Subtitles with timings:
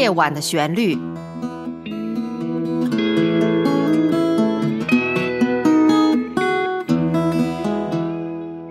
[0.00, 0.96] 夜晚的旋律》。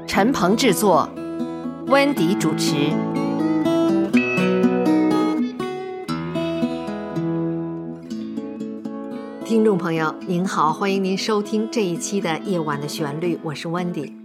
[0.07, 1.07] 陈鹏制作，
[1.85, 2.73] 温迪主持。
[9.45, 14.18] 听众朋友，您好，欢迎您收听这一期的《夜晚的旋律》，我是温迪。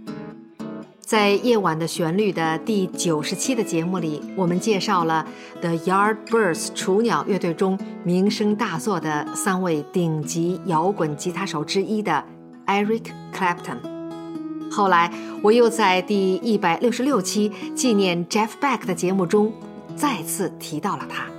[1.05, 5.23] 在《夜晚的旋律》的第九十期的节目里，我们介绍了
[5.61, 12.25] The Yardbirds 雏鸟乐队中名声大作的三位顶级摇滚吉他手之一的
[12.65, 13.77] Eric Clapton。
[14.71, 15.13] 后来，
[15.43, 19.53] 我又在第一百六十六期纪念 Jeff Beck 的节目中
[19.95, 21.34] 再次提到了他。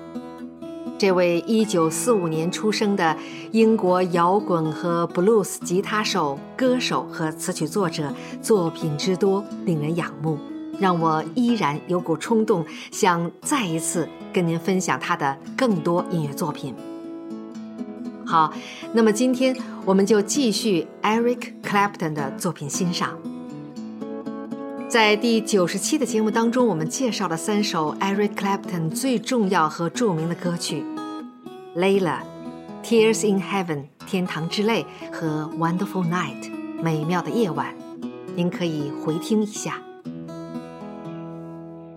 [0.98, 3.14] 这位1945年出生的
[3.52, 8.10] 英国摇滚和 blues 吉他手、歌手和词曲作者，
[8.40, 10.38] 作品之多令人仰慕，
[10.78, 16.74] 让我依然有股冲动，想再一次跟您分享他的更多音乐作品。
[18.24, 18.52] 好，
[18.94, 23.18] 那么今天我们就继续 Eric Clapton 的作品欣赏。
[24.88, 30.84] 在第九十期的节目当中，我们介绍了三首 Eric Clapton 最重要和著名的歌曲，
[31.78, 32.00] 《Layla》、
[32.84, 36.40] 《Tears in Heaven》天堂之泪和《Wonderful Night》
[36.80, 37.74] 美妙的夜晚，
[38.36, 39.82] 您可以回听一下。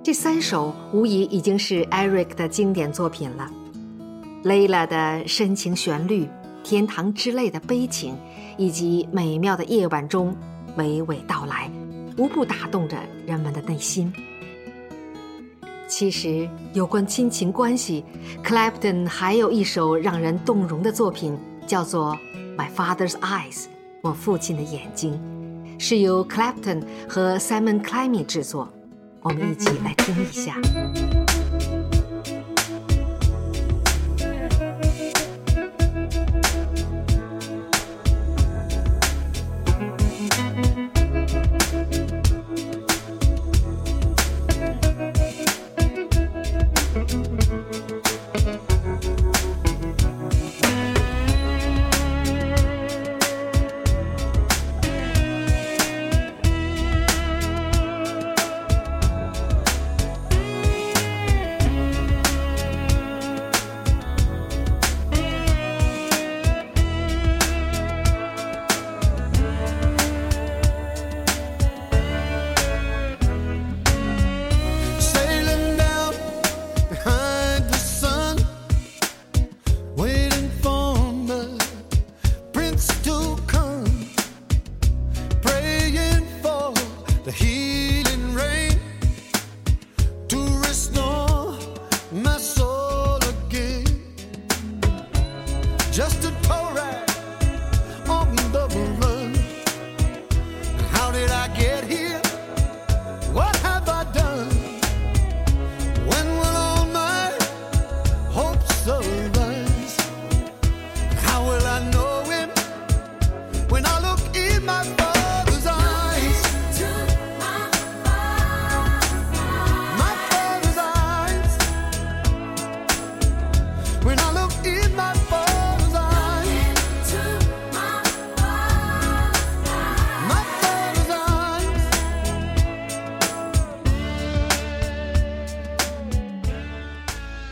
[0.01, 3.47] 这三首无疑已经是 Eric 的经典作品了，
[4.47, 6.25] 《Layla》的深情旋律，
[6.63, 8.17] 《天堂之泪》的悲情，
[8.57, 10.35] 以及美妙的夜晚中
[10.75, 11.69] 娓娓道来。
[12.19, 14.11] 无不打动着人们的内心。
[15.87, 18.03] 其实，有关亲情关系
[18.43, 22.19] ，Clapton 还有一首让人动容的作品，叫做
[22.57, 23.63] 《My Father's Eyes》，
[24.01, 25.17] 我父亲的眼睛，
[25.79, 28.67] 是由 Clapton 和 Simon Clemmy 制作。
[29.21, 30.57] 我们一起来听一下。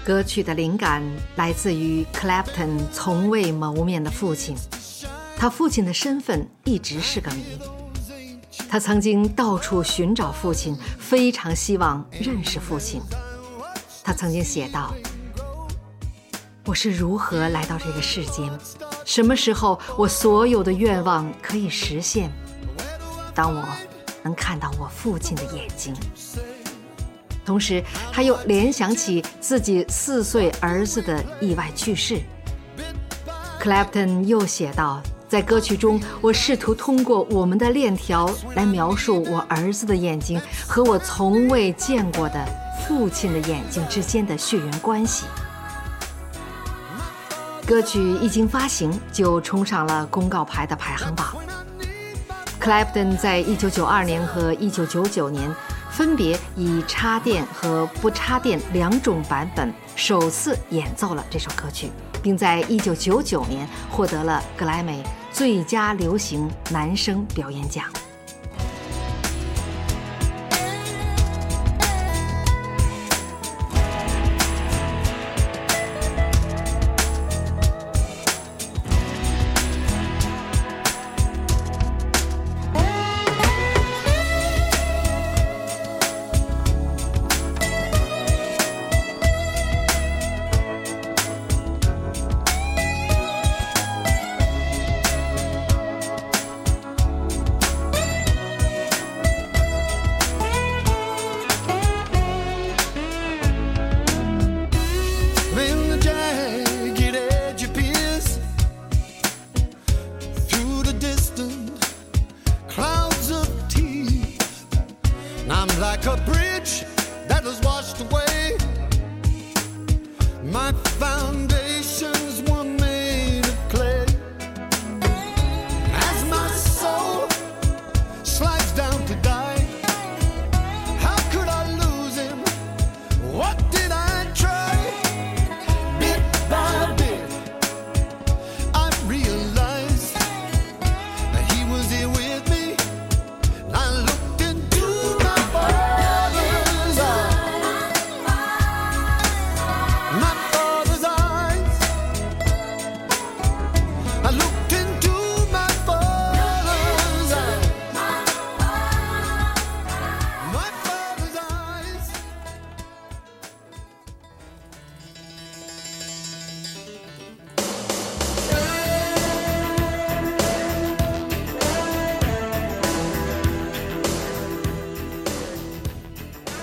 [0.07, 1.03] 歌曲的灵感
[1.35, 4.56] 来自于 Clapton 从未谋面的父亲，
[5.35, 7.44] 他父亲的身份一直是个谜。
[8.69, 13.01] 他曾经到处寻找父亲，非常希望认识父亲。
[14.01, 14.95] 他曾经写道
[16.63, 18.50] ：“我是如何来到这个世间？
[19.03, 22.31] 什么时候我所有的愿望可以实现？
[23.35, 23.62] 当我
[24.24, 25.94] 能看到我父亲的眼睛。”
[27.47, 32.19] 同时，他又联想起自己四岁儿子的意外去世。
[33.61, 42.45] Clapton 又写道：“在歌曲中，我试图通过我们的链条来描述我儿子的眼睛和我从未见过的
[42.85, 45.25] 父亲的眼睛之间的血缘关系。”
[47.65, 51.33] 歌曲一经发行，就冲上了公告牌的排行榜。
[52.59, 55.49] Clapton 在一九九二年和一九九九年。
[55.97, 61.89] 分别以插电和不插电两种版本首次演奏了这首歌曲，
[62.21, 67.83] 并在1999年获得了格莱美最佳流行男声表演奖。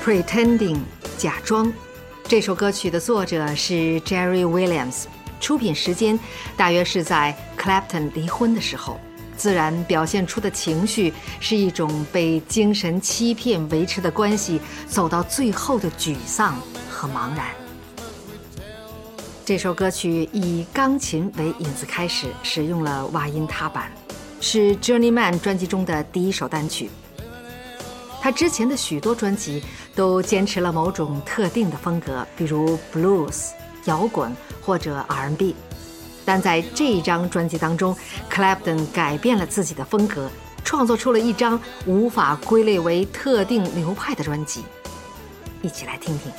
[0.05, 0.81] Pretending
[1.17, 1.73] 假装，
[2.25, 5.05] 这首歌曲的作者是 Jerry Williams，
[5.41, 6.21] 出品时间
[6.59, 9.01] 大约是在 Clapton 离婚的时候，
[9.35, 11.11] 自然表现出的情绪
[11.41, 16.61] 是一种被精神欺骗维持的关系走到最后的沮丧
[16.91, 17.47] 和茫然。
[19.43, 23.91] 这首歌曲以钢琴为引子开始，使用了挖音踏板，
[24.39, 26.91] 是 Journeyman 专辑中的第一首单曲。
[28.25, 29.63] 他之前的许多专辑
[29.95, 33.51] 都坚持了某种特定的风格，比如 blues、
[33.85, 35.55] 摇滚或者 R&B。
[36.25, 37.95] 但在这张专辑当中
[38.33, 40.31] ，Clapton 改变了自己的风格，
[40.65, 44.65] 创作出了一张无法归类为特定流派的专辑。
[45.61, 46.33] 一起来听听。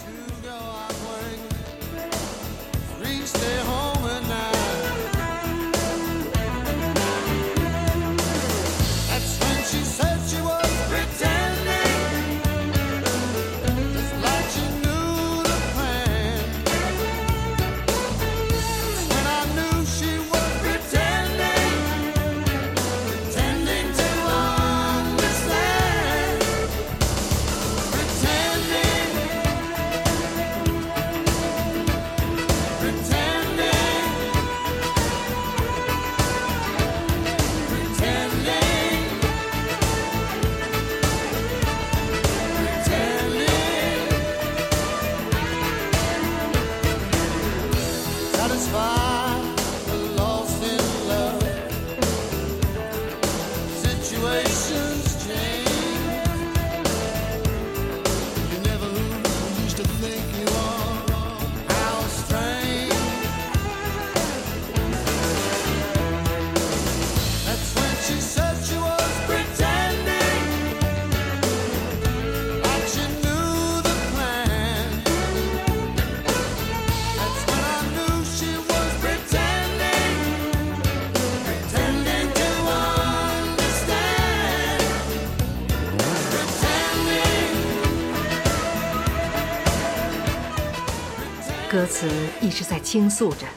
[92.46, 93.48] 一直在倾诉着，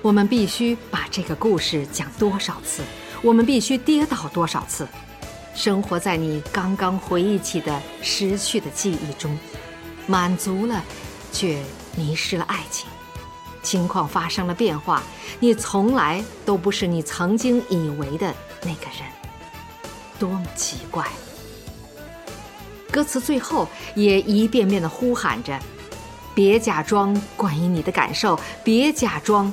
[0.00, 2.84] 我们必须把这个故事讲多少次，
[3.22, 4.86] 我们必须跌倒多少次，
[5.52, 9.36] 生活在你刚刚回忆起的失去的记忆中，
[10.06, 10.80] 满足了，
[11.32, 11.60] 却
[11.96, 12.86] 迷失了爱情。
[13.64, 15.02] 情况发生了变化，
[15.40, 18.32] 你从来都不是你曾经以为的
[18.62, 19.10] 那个人，
[20.20, 21.04] 多么奇怪！
[22.92, 25.58] 歌词最后也一遍遍地呼喊着。
[26.42, 29.52] 别假装关于你的感受别假装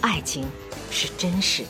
[0.00, 0.50] 爱情
[0.90, 1.68] 是真实的。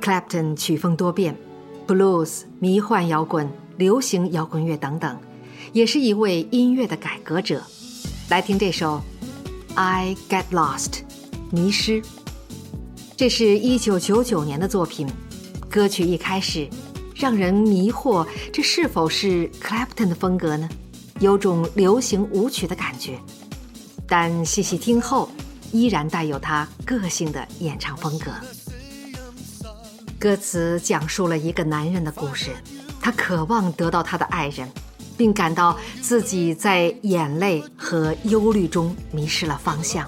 [0.00, 1.36] Clapton 曲风多变
[1.86, 5.18] ，blues、迷幻摇滚、流行摇滚乐等等，
[5.72, 7.62] 也是一位音乐的改革者。
[8.30, 9.02] 来听这首
[9.74, 10.88] 《I Get Lost》，
[11.50, 12.02] 迷失。
[13.16, 15.06] 这是一九九九年的作品，
[15.68, 16.66] 歌曲一开始
[17.14, 20.68] 让人迷惑，这是否是 Clapton 的风格呢？
[21.18, 23.18] 有种流行舞曲的感觉，
[24.06, 25.28] 但细细听后，
[25.70, 28.30] 依然带有他个性的演唱风格。
[30.20, 32.50] 歌词讲述了一个男人的故事，
[33.00, 34.70] 他渴望得到他的爱人，
[35.16, 40.06] 并感到自己在眼泪和忧虑中迷失了方向。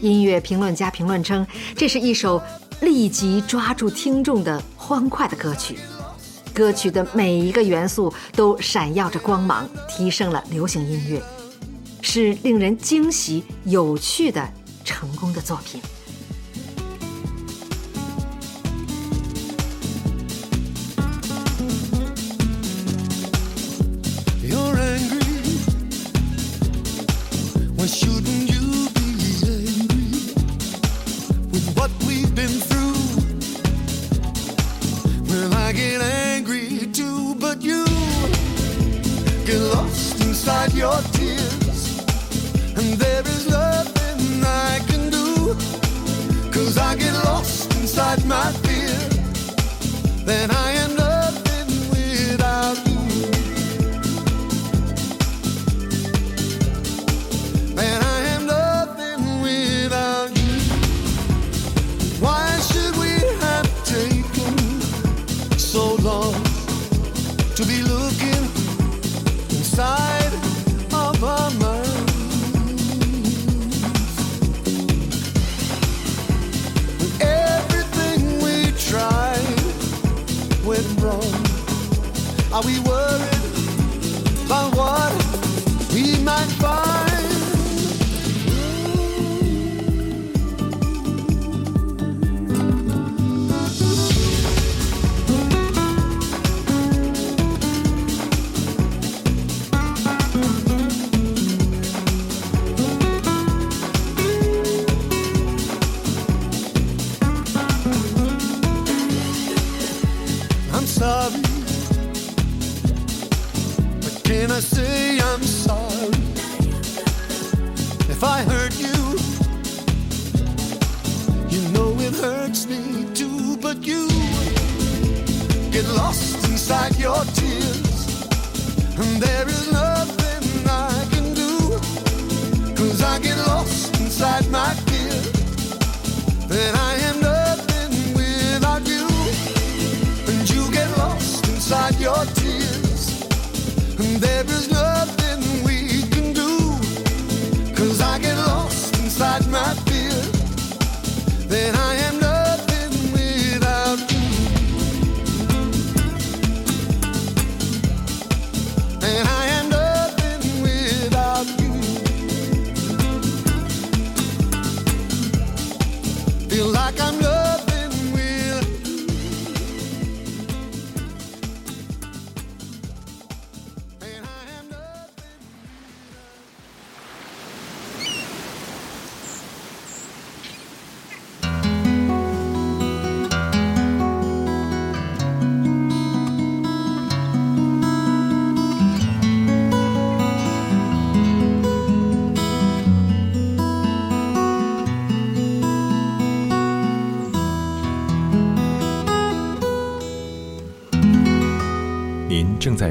[0.00, 1.44] 音乐评论家评论称，
[1.74, 2.40] 这是一首
[2.80, 5.76] 立即抓住听众的欢快的歌曲。
[6.54, 11.20] 歌曲的每一个元素都闪耀着光芒，提升了流行音乐，
[12.00, 14.48] 是令人惊喜、有趣的
[14.84, 15.82] 成功的作品。
[50.28, 50.57] Then I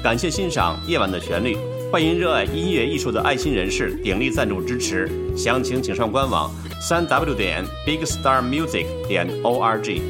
[0.00, 1.56] 感谢欣赏《夜晚的旋律》，
[1.90, 5.10] 欢迎热爱音乐艺术的爱心人士鼎力赞助支持。
[5.36, 6.50] 详情请上官网：
[6.80, 10.00] 三 w 点 bigstarmusic 点 org。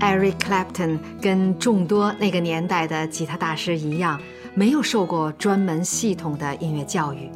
[0.00, 4.20] Eric Clapton 跟众多那个年代的吉他大师一样，
[4.54, 7.30] 没有受过专门系统的音乐教育，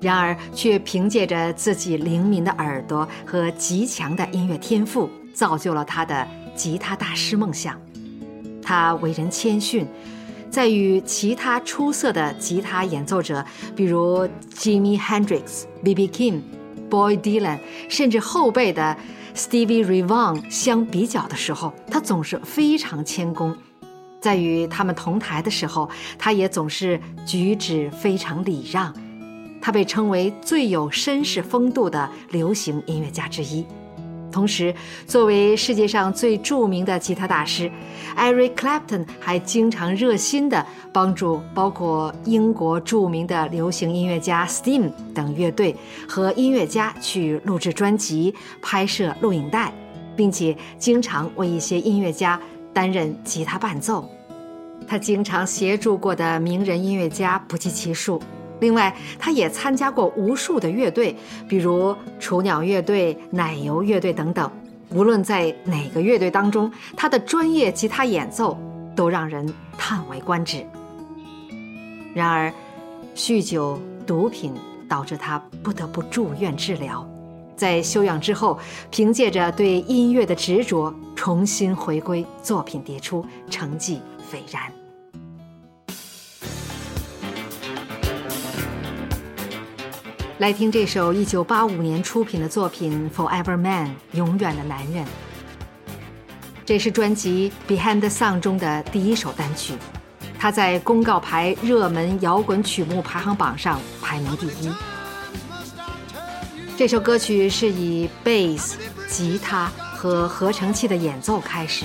[0.00, 7.78] 然而却凭借着自己灵敏的耳朵和极强的音乐天赋，造就了他的吉他大师梦想。
[8.62, 9.86] 他为人谦逊，
[10.50, 13.44] 在与其他出色的吉他演奏者，
[13.76, 16.08] 比如 Jimi Hendrix、B.B.
[16.08, 16.40] King、
[16.88, 18.96] Boy Dylan，甚至后辈的
[19.34, 23.56] Stevie r e v a u g h n 相比较的时候，他总是非常谦恭。
[24.20, 25.88] 在与他们同台的时候，
[26.18, 28.94] 他也总是举止非常礼让。
[29.60, 33.64] 他被称为最有绅士风度的流行音乐家之一。
[34.32, 34.72] 同时，
[35.08, 37.68] 作为世界上最著名的吉他大师
[38.16, 45.74] ，Eric Clapton 还经常热心地帮助包括英国著名的流行音乐家 Steam 等乐队
[46.08, 49.72] 和音乐家去录制专辑、拍摄录影带，
[50.14, 52.40] 并且经常为一些音乐家
[52.72, 54.08] 担任吉他伴奏。
[54.86, 58.22] 他经常协助过的名人音乐家不计其数。
[58.60, 61.16] 另外，他也参加过无数的乐队，
[61.48, 64.50] 比如雏鸟乐队、奶油乐队等等。
[64.90, 68.58] 无论在哪个乐队当中，他的专业吉他演奏
[68.94, 70.64] 都让人叹为观止。
[72.12, 72.52] 然而，
[73.14, 74.52] 酗酒、毒品
[74.88, 77.08] 导致他不得不住院治疗。
[77.56, 78.58] 在休养之后，
[78.90, 84.79] 凭借着对音乐的执着，重新回归，作品迭出，成绩斐然。
[90.40, 95.04] 来听这首1985年出品的作品《Forever Man》永远的男人。
[96.64, 99.74] 这是专辑《Behind the Sun》中的第一首单曲，
[100.38, 104.72] 它在公告牌热门摇滚曲目排行榜上排名第一。
[106.74, 111.84] 这首歌曲是以贝斯、吉他和合成器的演奏开始，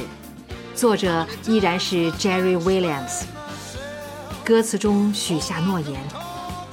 [0.74, 3.24] 作者依然是 Jerry Williams。
[4.46, 6.25] 歌词中许下诺言。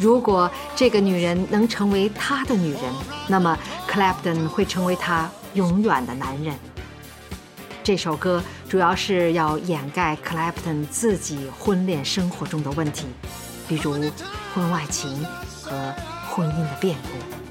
[0.03, 2.83] 如果这个女人能成为他的女人，
[3.29, 3.57] 那么
[3.89, 6.53] Clapton 会成为他永远的男人。
[7.85, 13.07] 这首歌主要是要掩盖 Clapton 自己婚恋生活中的问题，
[13.69, 13.93] 比如
[14.53, 15.25] 婚外情
[15.63, 15.95] 和
[16.29, 17.42] 婚姻的变故。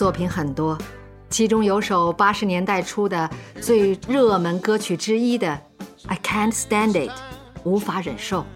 [0.00, 0.78] 作品很多，
[1.28, 3.28] 其中有首八十年代初的
[3.60, 5.46] 最热门歌曲之一的
[6.08, 7.10] 《I Can't Stand It》，
[7.64, 8.46] 无法忍受。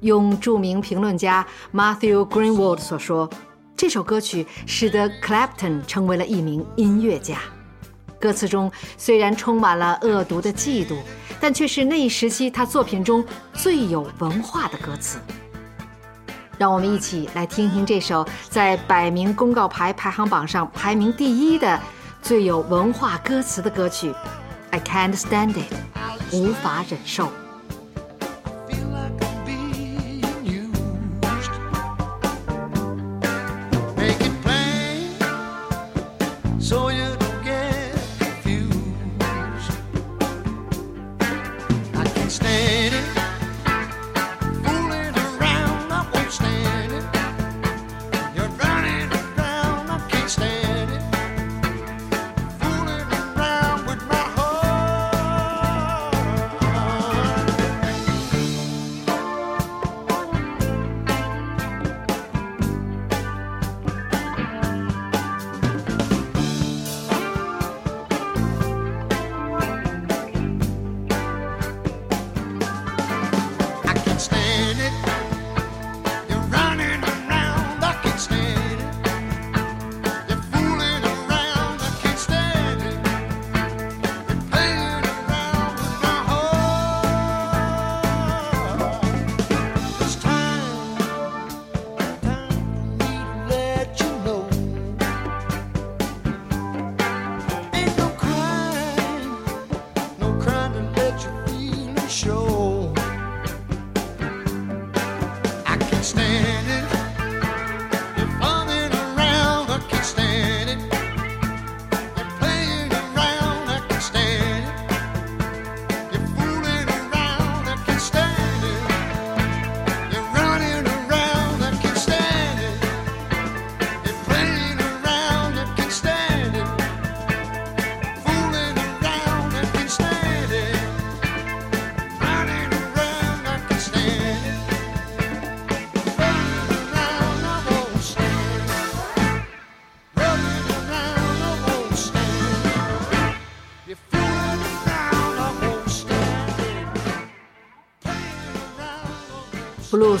[0.00, 3.30] 用著名评论家 Matthew Greenwald 所说，
[3.76, 7.38] 这首歌曲使得 Clapton 成为了一名音乐家。
[8.18, 10.96] 歌词中虽然充满了恶毒的嫉妒，
[11.40, 15.20] 但却是那一时期他作品中最有文化的歌词。
[16.60, 21.80] 让我们一起来听听这首在百名公告牌排行榜上排名第一的
[22.20, 24.10] 最有文化歌词的歌曲
[24.68, 25.72] 《I Can't Stand It》，
[26.36, 27.39] 无法忍受。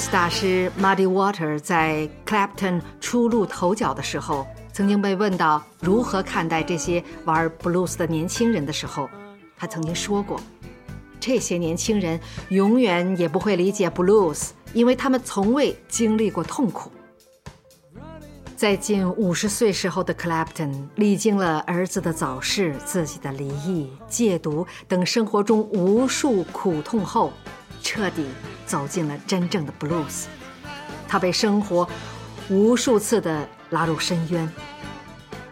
[0.08, 9.08] 大师 Muddy Water 在 Clapton 初露头角的时候，曾经被问到如何看待这些玩 blues 的年轻人的时候，
[9.56, 10.40] 他曾经说过
[11.20, 16.90] ：“这些年轻人永远也不会理解 blues，因为他们从未经历过痛苦。”
[18.56, 27.32] 在近五十岁时候的 Clapton 历经了儿子的早逝、自己的离异、戒毒等生活中无数苦痛后，
[27.82, 28.26] 彻底
[28.66, 30.26] 走进了真正的 blues。
[31.08, 31.88] 他被生活
[32.48, 34.48] 无数次的拉入深渊，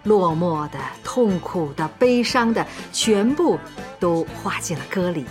[0.05, 3.59] 落寞的、痛苦的、悲伤的，全部
[3.99, 5.25] 都化进了歌里。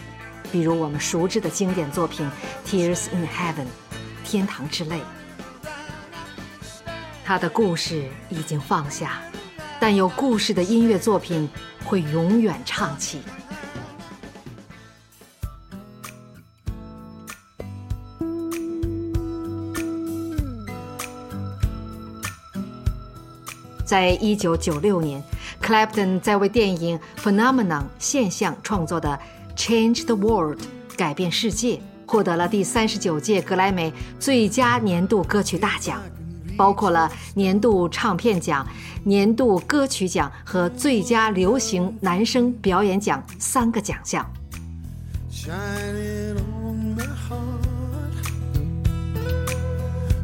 [0.51, 2.29] 比如我们熟知的经典作品
[2.69, 3.65] 《Tears in Heaven》，
[4.23, 5.01] 天堂之泪。
[7.25, 9.21] 他的故事已经放下，
[9.79, 11.49] 但有故事的音乐作品
[11.83, 13.21] 会永远唱起。
[23.87, 25.23] 在一九九六年
[25.63, 29.17] ，Clapton 在为电影《Phenomenon》现象创作的
[29.57, 30.59] 《Change the World》
[30.97, 36.01] 改变世界，获得了第三十九届格莱美最佳年度歌曲大奖，
[36.57, 38.67] 包括了年度唱片奖、
[39.05, 44.29] 年度歌曲奖和最佳流行男声表演奖三个奖项。
[45.31, 47.63] shining on my heart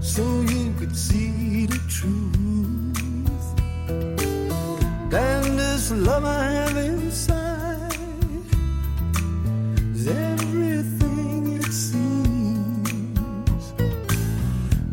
[0.02, 2.23] so you could see the truth
[5.15, 7.97] and this love I have inside
[9.93, 12.93] is everything it seems.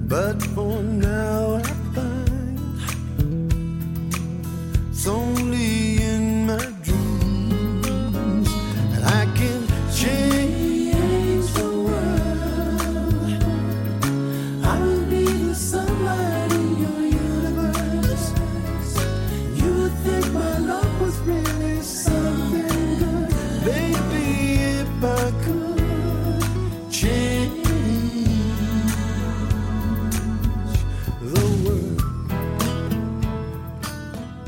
[0.08, 1.39] But for now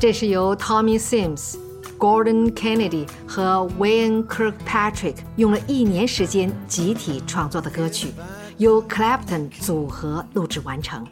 [0.03, 1.55] 这是由 Tommy Sims、
[1.97, 8.09] Gordon Kennedy 和 Wayne Kirkpatrick 用了一年时间集体创作的歌曲，
[8.57, 11.07] 由 Clapton 组合录制完成。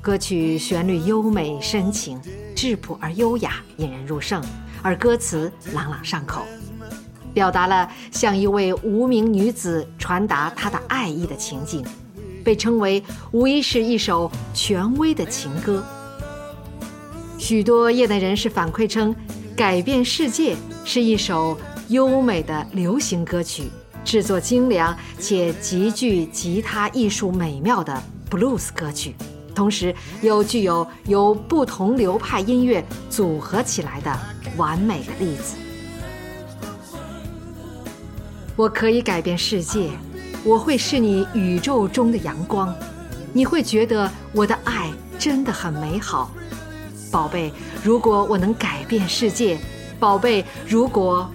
[0.00, 2.18] 歌曲旋律优美深情，
[2.54, 4.40] 质朴而优雅，引人入胜；
[4.80, 6.46] 而歌词朗朗上口，
[7.34, 11.84] 表达了向一位无名女子传达她的爱意的情景，
[12.42, 15.84] 被称为无疑是一首权威的情歌。
[17.38, 19.14] 许多业内人士反馈称，
[19.54, 21.56] 《改变世界》是一首
[21.88, 23.64] 优美的流行歌曲，
[24.04, 29.14] 制作精良且极具吉他艺术美妙的 blues 歌曲。
[29.54, 34.18] 同时又具有由不同流派音乐组合起来的
[34.56, 35.56] 完美的例子。
[38.54, 39.90] 我可以改变世界，
[40.42, 42.74] 我会是你宇宙中的阳光，
[43.32, 46.30] 你会觉得我的爱真的很美好，
[47.10, 47.52] 宝贝。
[47.82, 49.58] 如果我能改变世界，
[49.98, 51.30] 宝贝，如果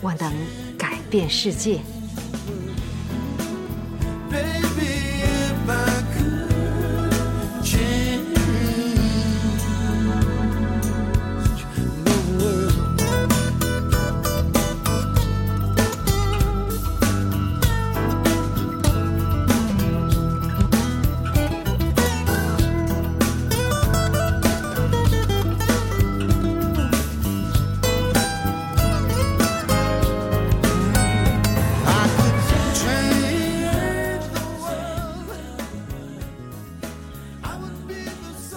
[0.00, 0.32] 我能
[0.78, 1.80] 改变世界。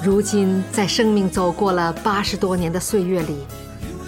[0.02, 3.36] 如今，在生命走过了八十多年的岁月里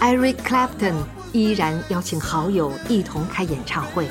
[0.00, 0.94] ，Eric Clapton
[1.32, 4.08] 依然邀请好友一同开演唱会。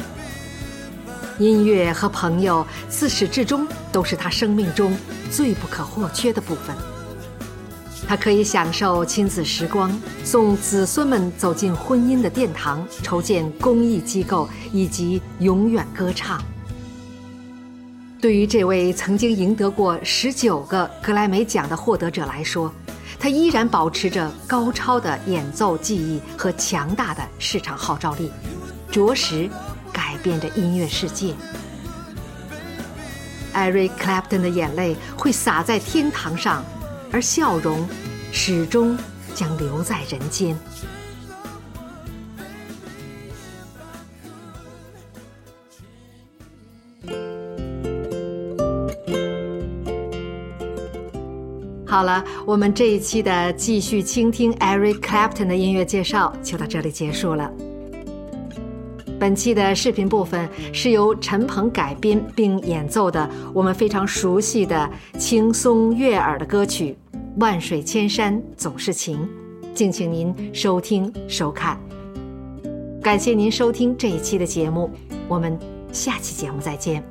[1.40, 4.96] 音乐和朋友自始至终都是他生命中
[5.32, 6.76] 最不可或缺的部分。
[8.08, 9.92] 他可以享受亲子时光，
[10.24, 16.40] 送子孙们走进婚姻的殿堂，筹建公益机构，以及永远歌唱。
[18.22, 22.72] 对于这位曾经赢得过十九个格莱美奖的获得者来说，
[23.20, 28.32] 他依然保持着高超的演奏技艺和强大的市场号召力，
[28.92, 29.50] 着实
[29.92, 31.34] 改变着音乐世界。
[33.56, 36.64] Eric Clapton 的眼泪会洒在天堂上，
[37.12, 37.90] 而笑容
[38.32, 38.96] 始终
[39.34, 40.56] 将留在人间。
[51.92, 57.52] 好了，我们这一期的继续倾听 Eric Clapton 的音乐介绍就到这里结束了。
[59.20, 66.96] 本期的视频部分是由陈鹏改编并演奏的我们非常熟悉的轻松悦耳的歌曲
[67.42, 69.28] 《万水千山总是情》，
[69.74, 71.78] 敬请您收听收看。
[73.04, 74.90] 感谢您收听这一期的节目，
[75.28, 75.60] 我们
[75.92, 77.04] 下期节目再见。